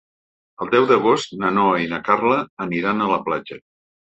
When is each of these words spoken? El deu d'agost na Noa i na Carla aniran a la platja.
El 0.63 0.71
deu 0.75 0.87
d'agost 0.91 1.35
na 1.43 1.51
Noa 1.57 1.75
i 1.83 1.91
na 1.93 2.01
Carla 2.09 2.41
aniran 2.67 3.05
a 3.05 3.11
la 3.13 3.21
platja. 3.29 3.63